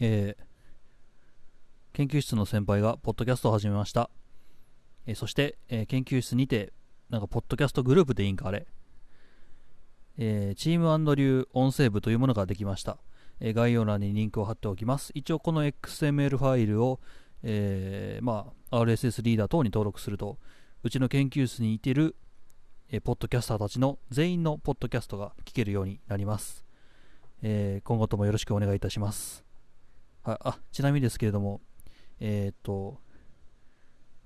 [0.00, 0.50] えー
[1.92, 4.10] 研究室の先輩がポッドキャストを始めました。
[5.06, 6.72] えーそして、えー研究室にて、
[7.10, 8.66] なんか、ポッドキャストグループでいいんか、あれ。
[10.16, 12.98] えーチーム流音声部というものができました。
[13.40, 15.10] え概要欄にリンクを貼っておきます。
[15.14, 17.00] 一応、この XML ファイルを、
[17.42, 20.38] えーまあ、RSS リーダー等に登録すると、
[20.82, 22.16] うちの研究室にいてる、
[22.90, 26.64] えポッドキャスターたちの全員のポッドキャストが聞けるようになります。
[27.42, 29.49] え今後ともよろしくお願いいたします。
[30.22, 31.60] はい、あちなみにですけれども、
[32.20, 33.00] えーっと、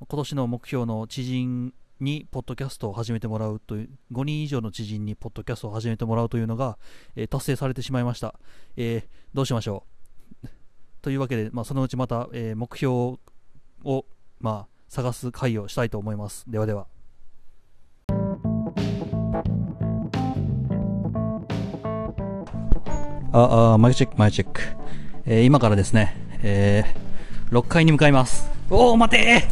[0.01, 6.79] 今年の目標の知人にポッドキャストを始めてもらうという、5人以上の知人にポッドキャストを始めてもらうというのが、
[7.15, 8.35] えー達成されてしまいました。
[8.77, 9.87] えーどうしましょ
[10.43, 10.49] う？
[11.03, 13.19] というわけで、まあ、そのうちまた、えー目標
[13.85, 14.05] を、
[14.41, 16.51] まあ、探す会をしたいと思います。
[16.51, 16.89] ではでは。
[23.33, 24.61] あ、あ、マイチェック、マイチェック。
[25.27, 27.05] えー今からですね、えー
[27.55, 28.51] 6階に向かいます。
[28.69, 29.49] おお、待て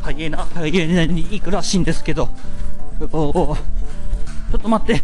[0.00, 2.28] ーハイエナ、ハイエナに行くらしいんですけど。
[3.12, 5.02] おお、ちょっと待って。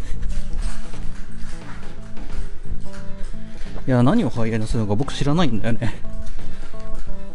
[3.87, 5.95] いや、何をハイエナするのか僕知らないんだよね。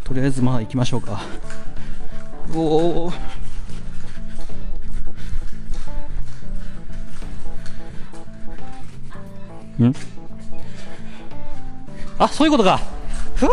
[0.04, 1.20] とりあえず、まあ行きましょうか。
[2.54, 3.12] おお。
[9.82, 9.94] ん？
[12.18, 12.80] あ、そういうことか。
[13.34, 13.48] ふう。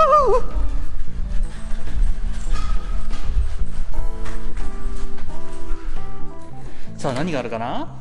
[6.98, 8.00] さあ、何があるかな？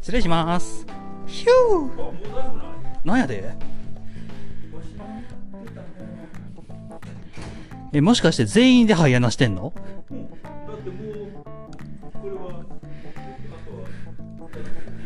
[0.00, 0.84] 失礼します。
[1.26, 2.10] ヒュー。
[3.04, 3.54] なんやで？
[7.92, 9.72] え、もしかして全員でハイアナしてんの？
[9.72, 9.80] こ
[14.52, 15.05] れ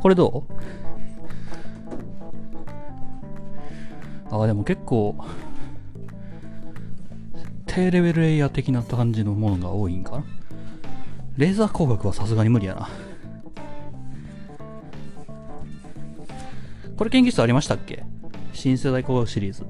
[0.00, 0.52] これどう？
[4.30, 5.16] ああ、でも結構、
[7.66, 10.24] 低レベルエイヤー的な感じのものが多いんかな？
[11.36, 12.88] レーザー光学はさすがに無理やな。
[16.96, 18.04] これ研究室ありましたっけ？
[18.52, 19.64] 新世代光学シリーズ。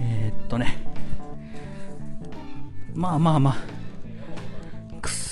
[0.00, 0.76] えー、っとね。
[2.94, 3.69] まあまあまあ。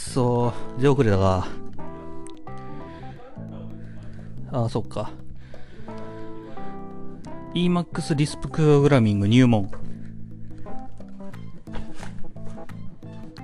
[0.08, 1.46] そー、出遅れたか。
[4.50, 5.10] ああ、そっか。
[7.54, 9.70] Emacs リスププログラミング入門。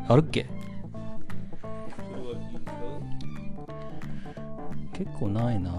[0.08, 0.46] あるっけ？
[4.92, 5.70] 結構ないな。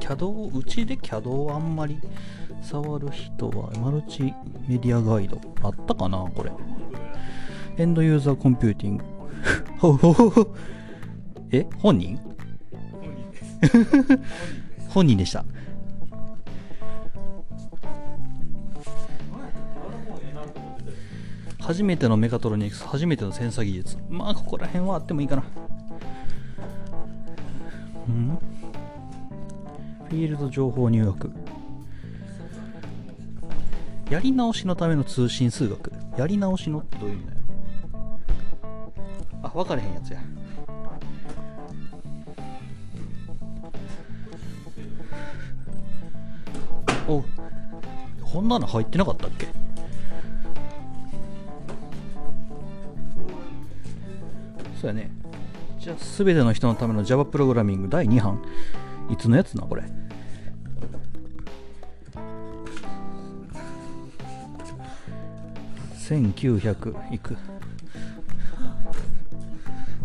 [0.00, 2.00] CAD、うちで CAD をあんまり
[2.62, 4.34] 触る人は、マルチ
[4.66, 5.38] メディアガイド。
[5.62, 6.50] あったかなこれ。
[7.76, 9.04] エンドユーザーコンピューティング。
[9.80, 10.54] ほほほほ。
[11.50, 12.20] え本人
[14.88, 15.44] 本人でした。
[21.60, 23.96] 初めてのメカトロニクス、初めてのセンサー技術。
[24.08, 25.44] まあ、ここら辺はあってもいいかな。
[28.08, 28.38] うん？
[30.08, 31.30] フィールド情報入学。
[34.10, 35.92] やり直しのための通信数学。
[36.18, 37.39] やり直しのってどういう意味だよ？
[39.42, 40.20] あ、分かれへんやつや。
[47.08, 47.24] お
[48.22, 49.48] こんなの入ってなかったっけ？
[54.80, 55.10] そうやね。
[55.80, 58.40] じゃあ、すべての人のための Java プログラミング第2版。
[59.10, 59.82] いつのやつな、これ
[65.98, 67.36] ？1900いく。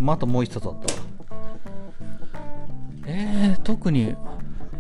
[0.06, 1.00] またもう一冊あったわ。
[3.08, 4.16] えー、特に、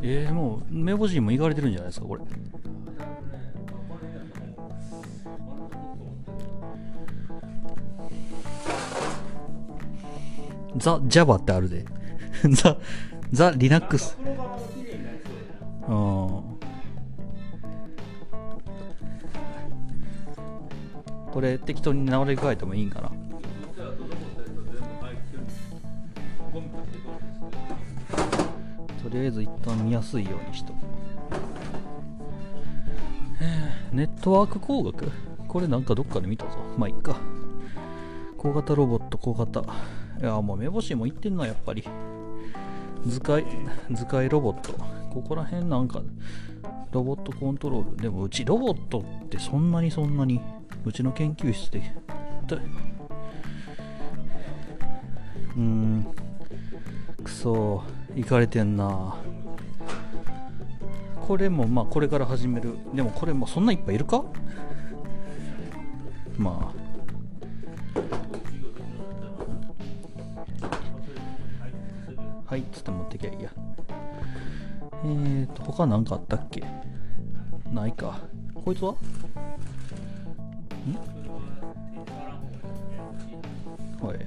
[0.03, 2.21] えー、もう、目星にもいかれてるんじゃないですか、これ。
[10.77, 11.85] ザ・ Java ってあるで。
[12.51, 12.77] ザ・
[13.31, 14.15] ザ・ Linux。
[15.87, 16.43] うん。
[21.31, 23.24] これ適当に直り替えてもいいんかな。
[29.05, 30.77] とりあえず一旦見やすいようにしとく。
[33.93, 35.11] ネットワーク工学？
[35.47, 36.57] これなんかどっかで見たぞ。
[36.75, 37.15] まあいっか。
[38.35, 39.61] 小型ロボット、小型。
[39.61, 39.63] い
[40.23, 41.83] や、もう目星もいってんな、やっぱり。
[43.05, 43.45] 図解、
[43.91, 44.73] 図解ロボット。
[45.13, 46.01] ここら辺なんか、
[46.91, 47.97] ロボットコントロール。
[47.97, 50.41] でもうちロボットってそんなにそんなに、
[50.83, 51.95] うちの研究室で。
[55.55, 56.07] うん
[57.45, 57.83] くそ
[58.15, 59.15] 行かれてんな。
[61.27, 62.75] これもまあこれから始める。
[62.95, 64.23] でもこれもそんないっぱいいるか？
[66.37, 66.85] まあ。
[72.49, 73.51] はいっつって持ってきゃいいや。
[75.03, 76.63] えーと他何かあったっけ？
[77.71, 78.21] ないか。
[78.63, 78.93] こいつは？
[78.93, 78.95] ん？
[84.03, 84.17] はい。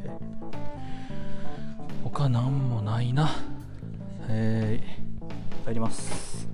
[2.29, 3.31] 何もないな。
[4.29, 6.49] えー、帰ります。